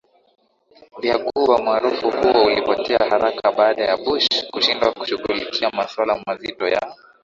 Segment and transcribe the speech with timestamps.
[1.01, 6.95] vya Ghuba umaarufu huo ulipotea haraka baada ya Bush kushindwa kushughulikia masuala mazito ya